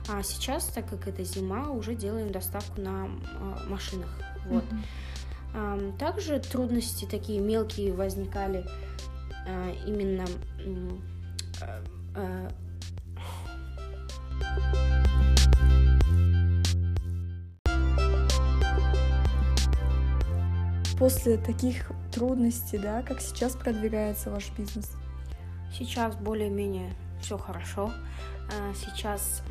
А 0.08 0.22
сейчас, 0.22 0.66
так 0.66 0.88
как 0.88 1.08
это 1.08 1.24
зима, 1.24 1.70
уже 1.70 1.94
делаем 1.94 2.30
доставку 2.30 2.80
на 2.80 3.06
э, 3.06 3.68
машинах. 3.68 4.10
Вот. 4.46 4.64
А, 5.54 5.78
также 5.98 6.38
трудности 6.40 7.04
такие 7.04 7.40
мелкие 7.40 7.92
возникали 7.92 8.64
а, 9.46 9.74
именно 9.86 10.24
После 20.98 21.36
таких 21.36 21.90
трудностей, 22.12 22.78
да, 22.78 23.02
как 23.02 23.20
сейчас 23.20 23.56
продвигается 23.56 24.30
ваш 24.30 24.52
бизнес? 24.56 24.92
Сейчас 25.76 26.14
более-менее 26.14 26.94
все 27.22 27.38
хорошо. 27.38 27.92
А, 28.50 28.74
сейчас 28.74 29.42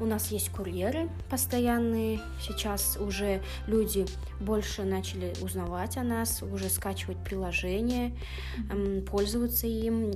у 0.00 0.06
нас 0.06 0.28
есть 0.32 0.50
курьеры 0.50 1.10
постоянные. 1.28 2.20
Сейчас 2.40 2.96
уже 2.96 3.42
люди 3.66 4.06
больше 4.40 4.82
начали 4.82 5.34
узнавать 5.42 5.98
о 5.98 6.02
нас, 6.02 6.42
уже 6.42 6.70
скачивать 6.70 7.18
приложение, 7.18 8.16
пользоваться 9.10 9.66
им. 9.66 10.10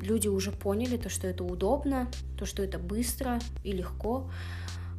Люди 0.00 0.28
уже 0.28 0.50
поняли 0.50 0.96
то, 0.96 1.10
что 1.10 1.26
это 1.28 1.44
удобно, 1.44 2.10
то, 2.38 2.46
что 2.46 2.62
это 2.62 2.78
быстро 2.78 3.38
и 3.62 3.72
легко. 3.72 4.30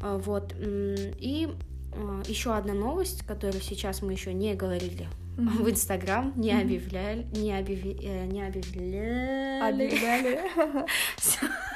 А, 0.02 0.18
вот. 0.18 0.54
И 0.60 1.50
а, 1.96 2.22
еще 2.28 2.56
одна 2.56 2.74
новость, 2.74 3.26
которую 3.26 3.62
сейчас 3.62 4.02
мы 4.02 4.12
еще 4.12 4.34
не 4.34 4.54
говорили 4.54 5.08
в 5.38 5.70
Инстаграм 5.70 6.34
не 6.36 6.52
объявляли, 6.52 7.28
не, 7.34 7.58
объяви, 7.58 7.98
э, 8.02 8.26
не 8.26 8.46
объявляли. 8.46 9.60
Объявляли. 9.62 10.40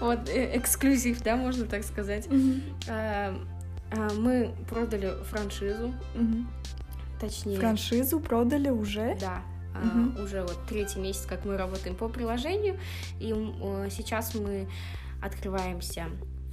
Вот 0.00 0.28
э, 0.28 0.58
эксклюзив, 0.58 1.22
да, 1.22 1.36
можно 1.36 1.64
так 1.64 1.82
сказать. 1.82 2.28
А, 2.88 3.34
мы 4.18 4.54
продали 4.68 5.12
франшизу, 5.24 5.94
точнее. 7.20 7.58
Франшизу 7.58 8.20
продали 8.20 8.68
уже? 8.68 9.16
Да, 9.18 9.42
Uh-huh. 9.74 10.22
уже 10.22 10.42
вот 10.42 10.56
третий 10.68 11.00
месяц, 11.00 11.26
как 11.26 11.44
мы 11.44 11.56
работаем 11.56 11.96
по 11.96 12.08
приложению, 12.08 12.78
и 13.18 13.32
сейчас 13.90 14.34
мы 14.34 14.68
открываемся 15.20 16.06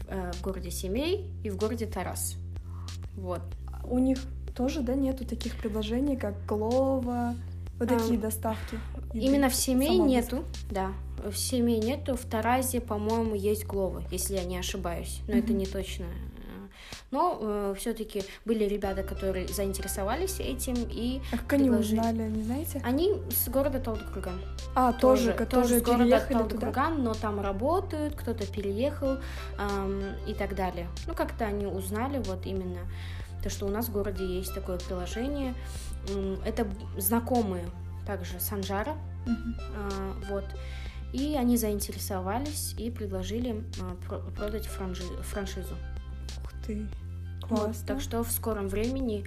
э, 0.07 0.31
в 0.33 0.41
городе 0.41 0.71
Семей 0.71 1.29
и 1.43 1.49
в 1.49 1.57
городе 1.57 1.85
Тарас. 1.85 2.35
Вот. 3.15 3.41
У 3.83 3.99
них 3.99 4.19
тоже, 4.55 4.81
да, 4.81 4.95
нету 4.95 5.25
таких 5.25 5.55
предложений, 5.55 6.17
как 6.17 6.33
Глова, 6.45 7.35
вот 7.77 7.89
такие 7.89 8.17
а, 8.17 8.21
доставки? 8.21 8.79
Именно 9.13 9.49
в 9.49 9.55
Семей 9.55 9.97
нету, 9.97 10.43
да. 10.69 10.91
В 11.23 11.35
Семей 11.35 11.79
нету, 11.79 12.15
в 12.15 12.25
Таразе, 12.25 12.81
по-моему, 12.81 13.35
есть 13.35 13.65
Глова, 13.65 14.03
если 14.11 14.35
я 14.35 14.43
не 14.43 14.57
ошибаюсь, 14.57 15.21
но 15.27 15.33
uh-huh. 15.33 15.39
это 15.39 15.53
не 15.53 15.65
точно 15.65 16.05
но 17.11 17.37
э, 17.41 17.75
все-таки 17.77 18.23
были 18.45 18.63
ребята, 18.63 19.03
которые 19.03 19.47
заинтересовались 19.47 20.39
этим 20.39 20.75
и 20.89 21.21
А 21.31 21.37
как 21.37 21.47
предложили... 21.47 21.99
они 21.99 22.09
узнали, 22.09 22.29
не 22.29 22.43
знаете? 22.43 22.81
Они 22.83 23.21
с 23.29 23.49
города 23.49 23.79
Талдыкурган. 23.79 24.41
А, 24.75 24.93
тоже, 24.93 25.25
тоже 25.25 25.33
которые 25.37 25.81
тоже 25.81 25.97
переехали 25.97 26.37
Талдыкурган, 26.37 26.95
туда? 26.95 27.03
но 27.03 27.13
там 27.13 27.41
работают, 27.41 28.15
кто-то 28.15 28.45
переехал 28.45 29.17
эм, 29.57 30.03
и 30.25 30.33
так 30.33 30.55
далее. 30.55 30.87
Ну, 31.05 31.13
как-то 31.13 31.45
они 31.45 31.65
узнали 31.65 32.19
вот 32.19 32.45
именно 32.45 32.79
то, 33.43 33.49
что 33.49 33.65
у 33.65 33.69
нас 33.69 33.87
в 33.87 33.91
городе 33.91 34.25
есть 34.25 34.53
такое 34.53 34.77
приложение. 34.77 35.53
Это 36.45 36.67
знакомые 36.97 37.65
также 38.05 38.39
Санжара, 38.39 38.95
uh-huh. 39.25 39.55
э, 39.75 40.13
вот. 40.29 40.45
И 41.13 41.35
они 41.35 41.57
заинтересовались 41.57 42.73
и 42.77 42.89
предложили 42.89 43.63
э, 44.09 44.31
продать 44.35 44.65
франши- 44.65 45.21
франшизу. 45.23 45.75
Ты. 46.73 46.87
Классно. 47.47 47.67
Вот, 47.67 47.75
так 47.85 48.01
что 48.01 48.23
в 48.23 48.31
скором 48.31 48.67
времени 48.67 49.25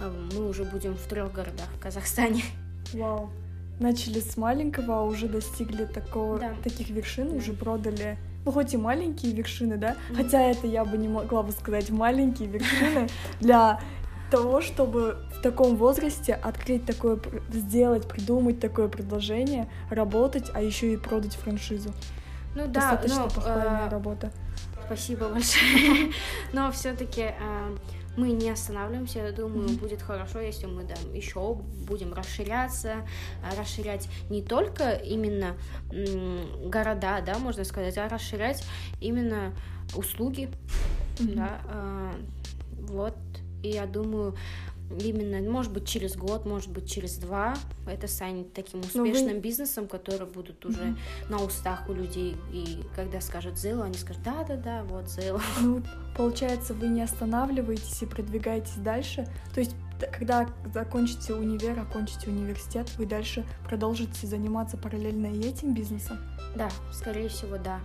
э, 0.00 0.28
мы 0.34 0.48
уже 0.48 0.64
будем 0.64 0.94
в 0.96 1.02
трех 1.02 1.32
городах 1.32 1.68
в 1.76 1.80
Казахстане. 1.80 2.44
Вау. 2.92 3.30
Начали 3.78 4.20
с 4.20 4.36
маленького, 4.36 4.98
а 4.98 5.02
уже 5.02 5.28
достигли 5.28 5.84
такого, 5.84 6.38
да. 6.38 6.54
таких 6.62 6.90
вершин, 6.90 7.30
да. 7.30 7.36
уже 7.36 7.52
продали 7.52 8.18
ну, 8.44 8.52
хоть 8.52 8.72
и 8.72 8.78
маленькие 8.78 9.32
вершины, 9.32 9.76
да, 9.76 9.90
mm-hmm. 9.90 10.16
хотя 10.16 10.40
это 10.40 10.66
я 10.66 10.86
бы 10.86 10.96
не 10.96 11.08
могла 11.08 11.42
бы 11.42 11.52
сказать 11.52 11.90
маленькие 11.90 12.48
вершины 12.48 13.08
для 13.40 13.80
того, 14.30 14.62
чтобы 14.62 15.18
в 15.36 15.42
таком 15.42 15.76
возрасте 15.76 16.34
открыть 16.34 16.86
такое, 16.86 17.18
сделать, 17.52 18.08
придумать 18.08 18.58
такое 18.58 18.88
предложение, 18.88 19.68
работать, 19.90 20.50
а 20.54 20.62
еще 20.62 20.92
и 20.92 20.96
продать 20.96 21.34
франшизу. 21.34 21.92
Ну 22.54 22.66
да, 22.66 22.92
Достаточно 22.92 23.24
но, 23.24 23.28
похвальная 23.28 23.86
э, 23.86 23.90
работа 23.90 24.32
спасибо 24.90 25.28
большое. 25.28 26.12
Но 26.52 26.72
все-таки 26.72 27.22
э, 27.22 27.76
мы 28.16 28.32
не 28.32 28.50
останавливаемся. 28.50 29.20
Я 29.20 29.30
думаю, 29.30 29.68
mm-hmm. 29.68 29.78
будет 29.78 30.02
хорошо, 30.02 30.40
если 30.40 30.66
мы 30.66 30.82
да, 30.82 30.94
еще 31.14 31.54
будем 31.86 32.12
расширяться, 32.12 33.06
э, 33.44 33.60
расширять 33.60 34.08
не 34.30 34.42
только 34.42 34.94
именно 34.94 35.54
города, 36.66 37.22
да, 37.24 37.38
можно 37.38 37.62
сказать, 37.62 37.96
а 37.98 38.08
расширять 38.08 38.64
именно 39.00 39.52
услуги, 39.94 40.50
mm-hmm. 41.18 41.34
да, 41.36 41.60
э, 41.68 42.12
вот. 42.88 43.16
И 43.62 43.68
я 43.68 43.86
думаю, 43.86 44.34
Именно, 44.98 45.40
может 45.48 45.72
быть, 45.72 45.86
через 45.86 46.16
год, 46.16 46.46
может 46.46 46.70
быть, 46.70 46.90
через 46.90 47.16
два 47.16 47.54
это 47.86 48.08
станет 48.08 48.52
таким 48.52 48.80
Ну, 48.94 49.02
вы- 49.04 49.10
успешным 49.10 49.40
бизнесом, 49.40 49.86
который 49.86 50.26
будут 50.26 50.64
уже 50.66 50.82
Мгм. 50.82 50.98
на 51.28 51.42
устах 51.42 51.88
у 51.88 51.92
людей. 51.92 52.36
И 52.52 52.82
когда 52.96 53.20
скажут 53.20 53.54
Zillow, 53.54 53.82
они 53.84 53.94
скажут, 53.94 54.22
да-да-да, 54.24 54.82
вот 54.84 55.04
Zillow. 55.04 55.40
Ну, 55.62 55.82
получается, 56.16 56.74
вы 56.74 56.88
не 56.88 57.02
останавливаетесь 57.02 58.02
и 58.02 58.06
продвигаетесь 58.06 58.74
дальше. 58.76 59.28
То 59.54 59.60
есть, 59.60 59.76
когда 60.18 60.48
закончите 60.74 61.34
универ, 61.34 61.78
окончите 61.78 62.28
университет, 62.30 62.90
вы 62.98 63.06
дальше 63.06 63.44
продолжите 63.66 64.26
заниматься 64.26 64.76
параллельно 64.76 65.26
и 65.26 65.40
этим 65.46 65.72
бизнесом. 65.74 66.18
Да, 66.56 66.68
скорее 66.92 67.28
всего, 67.28 67.58
да. 67.58 67.80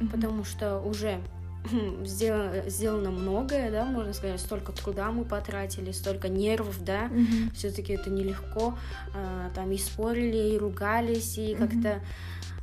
Мгм. 0.00 0.08
Потому 0.10 0.44
что 0.44 0.80
уже 0.80 1.20
сделано, 2.04 2.62
сделано 2.68 3.10
многое, 3.10 3.70
да, 3.70 3.84
можно 3.84 4.12
сказать, 4.12 4.40
столько 4.40 4.72
труда 4.72 5.10
мы 5.10 5.24
потратили, 5.24 5.92
столько 5.92 6.28
нервов, 6.28 6.82
да, 6.84 7.04
Мгм. 7.08 7.50
все-таки 7.54 7.92
это 7.94 8.10
нелегко, 8.10 8.78
а, 9.14 9.50
там 9.54 9.70
и 9.72 9.78
спорили, 9.78 10.54
и 10.54 10.58
ругались, 10.58 11.38
и 11.38 11.54
Мгм. 11.54 11.68
как-то, 11.68 12.00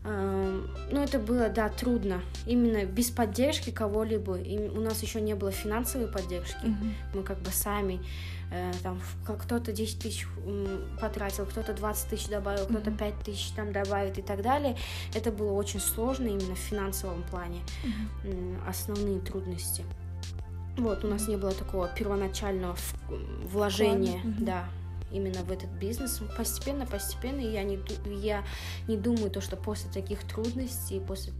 ну 0.05 1.01
это 1.03 1.17
было, 1.19 1.49
да, 1.49 1.69
трудно, 1.69 2.21
именно 2.45 2.85
без 2.85 3.09
поддержки 3.09 3.71
кого-либо, 3.71 4.37
и 4.37 4.69
у 4.69 4.79
нас 4.79 5.01
еще 5.01 5.19
не 5.19 5.33
было 5.33 5.51
финансовой 5.51 6.07
поддержки, 6.07 6.63
Мгм. 6.65 6.93
мы 7.15 7.23
как 7.23 7.39
бы 7.39 7.49
сами, 7.49 7.99
э, 8.51 8.71
там, 8.83 9.01
кто-то 9.25 9.71
10 9.71 9.99
тысяч 9.99 10.27
потратил, 11.01 11.45
кто-то 11.47 11.73
20 11.73 12.09
тысяч 12.09 12.27
добавил, 12.27 12.65
кто-то 12.65 12.91
Мгм. 12.91 12.99
5 12.99 13.19
тысяч 13.23 13.49
там 13.55 13.71
добавит 13.71 14.19
и 14.19 14.21
так 14.21 14.43
далее, 14.43 14.77
это 15.15 15.31
было 15.31 15.51
очень 15.53 15.79
сложно 15.79 16.27
именно 16.27 16.53
в 16.55 16.59
финансовом 16.59 17.23
плане 17.23 17.61
м, 18.23 18.59
основные 18.67 19.19
трудности. 19.19 19.83
Вот, 20.77 21.03
у 21.03 21.07
нас 21.07 21.27
не 21.27 21.37
было 21.37 21.51
такого 21.53 21.87
первоначального 21.87 22.75
вложения, 23.51 24.19
мгм. 24.23 24.45
да, 24.45 24.65
именно 25.15 25.43
в 25.43 25.51
этот 25.51 25.69
бизнес. 25.71 26.21
Постепенно, 26.37 26.85
постепенно, 26.85 27.39
и 27.39 27.51
я 27.51 27.63
не, 27.63 27.79
я 28.21 28.43
не 28.87 28.97
думаю, 28.97 29.29
то, 29.31 29.41
что 29.41 29.55
после 29.57 29.89
таких 29.91 30.23
трудностей, 30.23 30.99
после, 30.99 31.33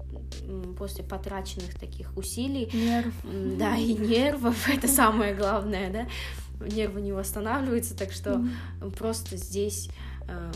после 0.78 1.04
потраченных 1.04 1.78
таких 1.80 2.16
усилий, 2.18 2.70
Нерв. 2.74 3.14
да, 3.58 3.76
и 3.78 3.94
нервов, 3.94 4.70
это 4.74 4.88
самое 4.88 5.34
главное, 5.36 5.90
да, 5.92 6.66
нервы 6.68 7.02
не 7.02 7.12
восстанавливаются, 7.12 7.96
так 7.98 8.12
что 8.12 8.38
Мгм. 8.38 8.92
просто 8.92 9.38
здесь 9.38 9.90
э, 10.28 10.52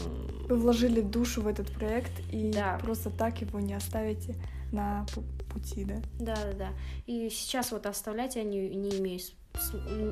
Вы 0.48 0.56
вложили 0.56 1.02
душу 1.02 1.42
в 1.42 1.48
этот 1.48 1.70
проект 1.72 2.12
и 2.32 2.52
Да. 2.52 2.80
просто 2.82 3.10
так 3.12 3.40
его 3.42 3.60
не 3.60 3.74
оставите 3.76 4.36
на 4.72 5.06
пу- 5.14 5.24
пути, 5.54 5.84
да? 5.84 5.96
Да, 6.20 6.36
да, 6.36 6.54
да. 6.58 6.70
И 7.06 7.30
сейчас 7.30 7.72
вот 7.72 7.86
оставлять 7.86 8.36
я 8.36 8.44
не, 8.44 8.70
не 8.70 8.98
имею, 9.00 9.20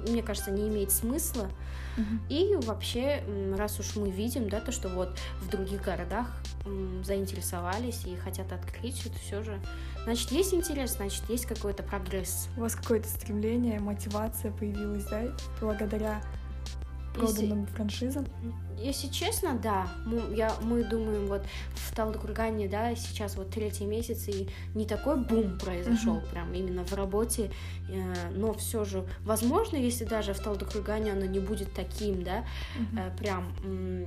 мне 0.08 0.22
кажется, 0.22 0.52
не 0.52 0.68
имеет 0.68 0.92
смысла. 0.92 1.50
И 2.30 2.56
вообще, 2.62 3.24
раз 3.58 3.80
уж 3.80 3.96
мы 3.96 4.12
видим, 4.12 4.50
да, 4.50 4.60
то, 4.60 4.72
что 4.72 4.88
вот 4.88 5.18
в 5.42 5.50
других 5.50 5.82
городах 5.82 6.28
заинтересовались 7.04 8.06
и 8.06 8.16
хотят 8.16 8.52
открыть, 8.52 9.04
это 9.06 9.18
все 9.18 9.42
же, 9.42 9.60
значит, 10.04 10.32
есть 10.32 10.54
интерес, 10.54 10.98
значит, 10.98 11.28
есть 11.28 11.48
какой-то 11.48 11.82
прогресс. 11.82 12.50
У 12.56 12.62
вас 12.62 12.76
какое-то 12.76 13.08
стремление, 13.08 13.80
мотивация 13.80 14.52
появилась, 14.52 15.06
да, 15.06 15.24
благодаря 15.60 16.22
проданным 17.20 17.66
франшизам? 17.68 18.26
Если 18.80 19.08
честно, 19.08 19.58
да, 19.58 19.88
мы, 20.06 20.36
я, 20.36 20.54
мы 20.62 20.84
думаем, 20.84 21.26
вот 21.28 21.42
в 21.74 21.96
Талдыкургане, 21.96 22.68
да, 22.68 22.96
сейчас 22.96 23.36
вот 23.36 23.50
третий 23.50 23.86
месяц, 23.86 24.28
и 24.28 24.48
не 24.76 24.86
такой 24.86 25.18
бум 25.18 25.58
произошел 25.58 26.16
Мгм. 26.18 26.28
прям 26.28 26.54
именно 26.54 26.86
в 26.86 26.94
работе, 26.94 27.50
э, 27.90 28.14
но 28.36 28.54
все 28.54 28.86
же, 28.86 29.04
возможно, 29.24 29.78
если 29.78 30.06
даже 30.06 30.34
в 30.34 30.40
Талдыкургане 30.40 31.14
оно 31.14 31.26
не 31.26 31.40
будет 31.40 31.74
таким, 31.74 32.24
да, 32.24 32.46
Мгм. 32.76 33.00
э, 33.00 33.12
прям 33.18 33.52
м, 33.64 34.06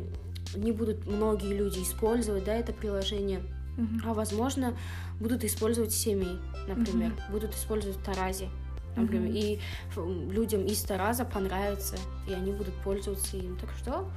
не 0.54 0.70
будут 0.70 1.04
многие 1.06 1.52
люди 1.52 1.80
использовать, 1.80 2.44
да, 2.44 2.54
это 2.54 2.72
приложение, 2.72 3.40
Мгм. 3.76 4.02
а 4.06 4.14
возможно 4.14 4.76
будут 5.18 5.42
использовать 5.44 5.92
семьи, 5.92 6.38
например, 6.68 7.12
будут 7.30 7.54
использовать 7.54 7.96
в 7.96 8.04
Таразе, 8.04 8.48
например, 8.96 9.28
Мгм. 9.28 9.36
и 9.36 9.60
людям 10.32 10.64
из 10.66 10.82
Тараза 10.82 11.24
понравится, 11.24 11.96
и 12.28 12.32
они 12.32 12.52
будут 12.52 12.74
пользоваться 12.82 13.36
им. 13.36 13.56
Так 13.56 13.70
что 13.78 14.10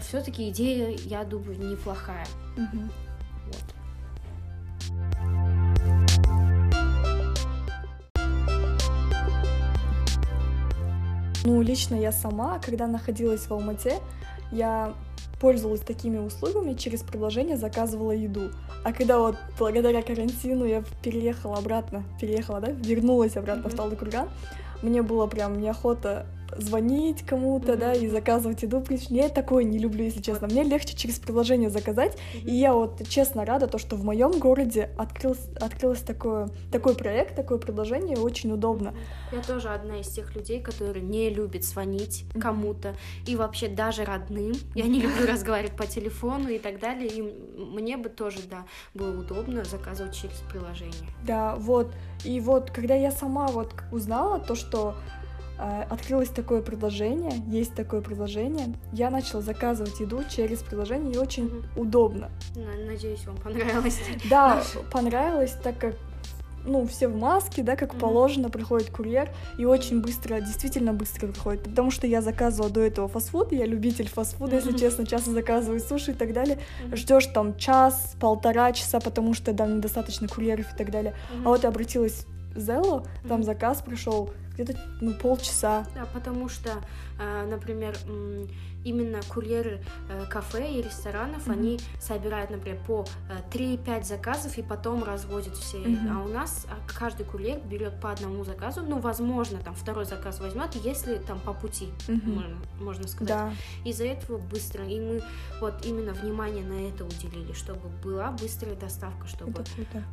все-таки 0.00 0.48
идея, 0.50 0.96
я 1.04 1.24
думаю, 1.24 1.58
неплохая. 1.58 2.26
Мгм. 2.56 2.90
Вот. 3.46 3.74
Ну, 11.44 11.62
лично 11.62 11.94
я 11.94 12.12
сама, 12.12 12.58
когда 12.58 12.86
находилась 12.86 13.46
в 13.46 13.52
Алмате, 13.52 14.00
я 14.52 14.94
пользовалась 15.40 15.80
такими 15.80 16.18
услугами, 16.18 16.74
через 16.74 17.02
приложение 17.02 17.56
заказывала 17.56 18.12
еду. 18.12 18.50
А 18.84 18.92
когда 18.92 19.18
вот 19.18 19.36
благодаря 19.58 20.02
карантину 20.02 20.64
я 20.64 20.82
переехала 21.02 21.58
обратно, 21.58 22.04
переехала, 22.20 22.60
да, 22.60 22.70
вернулась 22.70 23.36
обратно 23.36 23.64
в 23.64 23.66
Мгм. 23.68 23.76
Талдыкурган, 23.76 24.28
мне 24.82 25.02
было 25.02 25.26
прям 25.26 25.60
неохота 25.60 26.26
звонить 26.56 27.24
кому-то, 27.26 27.76
да, 27.76 27.94
Мгм. 27.94 28.04
и 28.04 28.08
заказывать 28.08 28.62
еду. 28.62 28.82
Что 28.84 29.14
Я 29.14 29.28
такое 29.28 29.64
не 29.64 29.78
люблю, 29.78 30.04
если 30.04 30.22
честно. 30.22 30.46
Мне 30.48 30.62
легче 30.64 30.96
через 30.96 31.18
приложение 31.18 31.70
заказать. 31.70 32.16
И 32.34 32.54
я 32.54 32.72
вот 32.74 33.06
честно 33.08 33.44
рада, 33.44 33.66
то, 33.66 33.78
что 33.78 33.96
в 33.96 34.04
моем 34.04 34.38
городе 34.38 34.90
открылось, 34.96 35.48
открылось 35.60 36.00
такое, 36.00 36.48
такой 36.70 36.94
проект, 36.94 37.34
такое 37.36 37.58
предложение, 37.58 38.16
очень 38.18 38.52
удобно. 38.52 38.94
Я 39.30 39.42
тоже 39.42 39.68
одна 39.68 40.00
из 40.00 40.08
тех 40.08 40.34
людей, 40.34 40.60
которые 40.60 41.04
не 41.04 41.28
любят 41.30 41.64
звонить 41.64 42.24
Мгм. 42.32 42.40
кому-то 42.40 42.94
и 43.26 43.36
вообще 43.36 43.68
даже 43.68 44.04
родным. 44.04 44.54
Я 44.74 44.84
не 44.86 45.00
люблю 45.00 45.26
разговаривать 45.28 45.76
по 45.76 45.86
телефону 45.86 46.48
и 46.48 46.58
так 46.58 46.78
далее. 46.80 47.08
И 47.08 47.22
мне 47.58 47.96
бы 47.96 48.08
тоже, 48.08 48.38
да, 48.50 48.64
было 48.94 49.20
удобно 49.20 49.64
заказывать 49.64 50.14
через 50.14 50.36
приложение. 50.50 51.08
Да, 51.26 51.56
вот. 51.56 51.92
И 52.24 52.40
вот, 52.40 52.70
когда 52.70 52.94
я 52.94 53.10
сама 53.10 53.48
вот 53.48 53.74
узнала 53.92 54.38
то, 54.38 54.54
что 54.54 54.96
открылось 55.58 56.28
такое 56.28 56.62
предложение, 56.62 57.32
есть 57.48 57.74
такое 57.74 58.00
предложение, 58.00 58.74
я 58.92 59.10
начала 59.10 59.42
заказывать 59.42 59.98
еду 60.00 60.22
через 60.30 60.58
приложение, 60.60 61.12
и 61.14 61.18
очень 61.18 61.44
Мгм. 61.46 61.64
удобно. 61.76 62.30
На- 62.54 62.86
Надеюсь, 62.86 63.26
вам 63.26 63.36
понравилось. 63.36 63.98
Да, 64.30 64.62
понравилось, 64.92 65.54
так 65.62 65.78
как 65.78 65.94
ну, 66.64 66.86
все 66.86 67.08
в 67.08 67.16
маске, 67.16 67.62
да, 67.62 67.76
как 67.76 67.92
Мгм. 67.92 68.00
положено, 68.00 68.50
приходит 68.50 68.90
курьер, 68.90 69.30
и 69.58 69.64
очень 69.64 70.02
быстро, 70.02 70.40
действительно 70.40 70.92
быстро 70.92 71.28
приходит, 71.28 71.62
потому 71.62 71.90
что 71.90 72.06
я 72.06 72.20
заказывала 72.20 72.68
до 72.70 72.80
этого 72.80 73.08
фастфуд, 73.08 73.52
я 73.52 73.64
любитель 73.64 74.08
фастфуда, 74.08 74.56
если 74.56 74.70
Мгм. 74.70 74.78
честно, 74.78 75.06
часто 75.06 75.30
заказываю 75.30 75.80
суши 75.80 76.10
и 76.10 76.14
так 76.14 76.32
далее, 76.34 76.58
Мгм. 76.84 76.96
ждешь 76.96 77.26
там 77.26 77.56
час, 77.56 78.16
полтора 78.20 78.72
часа, 78.72 79.00
потому 79.00 79.32
что 79.34 79.54
там 79.54 79.76
недостаточно 79.78 80.28
курьеров 80.28 80.66
и 80.74 80.76
так 80.76 80.90
далее, 80.90 81.14
Мгм. 81.32 81.46
а 81.46 81.50
вот 81.50 81.62
я 81.62 81.70
обратилась 81.70 82.26
в 82.54 82.58
Zello, 82.58 83.06
там 83.26 83.38
Мгм. 83.38 83.42
заказ 83.44 83.80
пришел 83.80 84.30
где-то 84.58 84.78
ну, 85.00 85.14
полчаса. 85.14 85.86
Да, 85.94 86.06
потому 86.12 86.48
что, 86.48 86.70
э, 87.18 87.46
например, 87.48 87.96
именно 88.84 89.20
курьеры 89.28 89.80
э, 90.08 90.24
кафе 90.26 90.72
и 90.72 90.82
ресторанов, 90.82 91.46
Мгм. 91.46 91.58
они 91.58 91.80
собирают, 92.00 92.50
например, 92.50 92.78
по 92.86 93.04
э, 93.28 93.38
3-5 93.52 94.04
заказов 94.04 94.56
и 94.58 94.62
потом 94.62 95.04
разводят 95.04 95.56
все. 95.56 95.78
Мгм. 95.78 96.16
А 96.16 96.24
у 96.24 96.28
нас 96.28 96.66
а, 96.70 96.76
каждый 96.98 97.24
курьер 97.26 97.60
берет 97.60 98.00
по 98.00 98.10
одному 98.12 98.44
заказу, 98.44 98.82
ну, 98.82 98.98
возможно, 99.00 99.58
там 99.58 99.74
второй 99.74 100.04
заказ 100.04 100.40
возьмет, 100.40 100.74
если 100.76 101.16
там 101.16 101.38
по 101.40 101.52
пути, 101.52 101.88
Мгм. 102.06 102.32
можно, 102.34 102.56
можно 102.80 103.08
сказать. 103.08 103.28
Да, 103.28 103.52
Из-за 103.84 104.04
этого 104.04 104.38
быстро. 104.38 104.84
И 104.86 105.00
мы 105.00 105.22
вот 105.60 105.84
именно 105.84 106.12
внимание 106.12 106.64
на 106.64 106.88
это 106.88 107.04
уделили, 107.04 107.52
чтобы 107.52 107.88
была 108.02 108.30
быстрая 108.30 108.76
доставка, 108.76 109.26
чтобы 109.26 109.64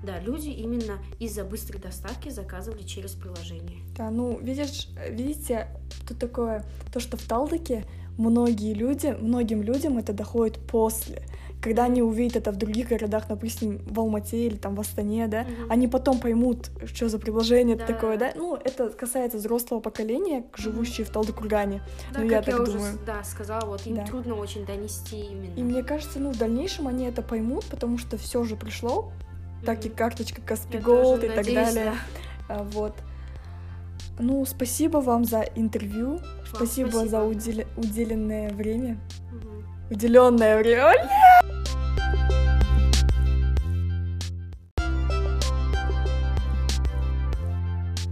да, 0.04 0.20
люди 0.20 0.50
именно 0.50 0.98
из-за 1.20 1.44
быстрой 1.44 1.80
доставки 1.80 2.30
заказывали 2.30 2.84
через 2.84 3.12
приложение. 3.12 3.80
Да, 3.96 4.10
ну, 4.10 4.40
видишь, 4.40 4.90
видите, 5.10 5.68
тут 6.08 6.20
такое, 6.20 6.66
то, 6.92 7.00
что 7.00 7.18
в 7.18 7.24
Талдыке 7.24 7.86
многие 8.18 8.74
люди, 8.74 9.16
многим 9.20 9.62
людям 9.64 9.98
это 9.98 10.14
доходит 10.14 10.58
после. 10.60 11.22
Когда 11.62 11.86
они 11.86 12.04
увидят 12.04 12.36
это 12.36 12.52
в 12.52 12.58
других 12.58 12.90
городах, 12.90 13.24
допустим, 13.28 13.80
в 13.88 14.00
Алмате 14.00 14.46
или 14.46 14.56
там 14.56 14.76
в 14.76 14.80
Астане, 14.82 15.28
да, 15.28 15.44
Мгм. 15.44 15.72
они 15.72 15.88
потом 15.88 16.20
поймут, 16.20 16.70
что 16.86 17.10
за 17.10 17.18
приложение 17.18 17.76
это 17.76 17.88
Да. 17.88 17.94
такое, 17.94 18.18
да. 18.18 18.34
Ну, 18.36 18.56
это 18.56 18.90
касается 18.90 19.38
взрослого 19.40 19.80
поколения, 19.80 20.44
живущие 20.56 21.06
в 21.08 21.10
Талдыкургане. 21.10 21.82
Да, 22.14 22.20
Ну, 22.22 22.30
как 22.30 22.32
я 22.32 22.38
я, 22.38 22.42
так 22.44 22.60
уже 22.62 22.74
думаю. 22.74 22.94
с- 22.94 22.98
да, 23.06 23.24
сказала, 23.24 23.66
вот 23.66 23.88
им 23.88 23.96
Да. 23.96 24.06
трудно 24.06 24.36
очень 24.36 24.64
донести 24.66 25.16
именно. 25.22 25.56
И 25.56 25.64
мне 25.64 25.82
кажется, 25.82 26.20
ну, 26.20 26.32
в 26.32 26.38
дальнейшем 26.38 26.88
они 26.88 27.06
это 27.06 27.24
поймут, 27.24 27.66
потому 27.66 27.98
что 27.98 28.18
все 28.18 28.44
же 28.44 28.56
пришло, 28.56 29.12
так 29.66 29.84
и 29.86 29.90
карточка 29.90 30.42
Каспи 30.44 30.78
Я 30.78 30.84
Голд 30.84 31.24
и 31.24 31.28
так 31.28 31.38
надеюсь, 31.38 31.74
далее. 31.74 31.94
А, 32.48 32.64
Вот. 32.74 32.94
Ну, 34.20 34.46
спасибо 34.46 34.98
вам 34.98 35.26
за 35.26 35.42
интервью. 35.56 36.20
Спасибо, 36.46 36.90
спасибо. 36.90 37.10
за 37.10 37.18
удел- 37.24 37.68
уделенное 37.76 38.50
время. 38.54 38.98
Мгм. 39.32 39.66
Уделенное 39.92 40.58
время. 40.58 41.10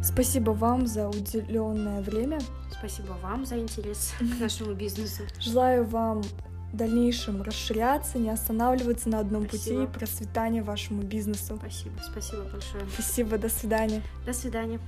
Спасибо 0.01 0.51
вам 0.51 0.85
за 0.85 1.07
уделенное 1.09 2.01
время. 2.01 2.39
Спасибо 2.77 3.13
вам 3.23 3.45
за 3.45 3.57
интерес 3.59 4.13
к 4.19 4.39
нашему 4.39 4.73
бизнесу. 4.73 5.23
Желаю 5.39 5.85
вам 5.85 6.21
в 6.21 6.75
дальнейшем 6.75 7.41
расширяться, 7.41 8.19
не 8.19 8.29
останавливаться 8.29 9.09
на 9.09 9.19
одном 9.19 9.47
Спасибо. 9.47 9.85
пути 9.85 9.99
процветания 9.99 10.63
вашему 10.63 11.01
бизнесу. 11.01 11.55
Спасибо, 11.57 11.93
спасибо 12.11 12.43
большое. 12.43 12.83
Спасибо, 12.93 13.37
до 13.37 13.49
свидания. 13.49 14.01
До 14.25 14.33
свидания. 14.33 14.79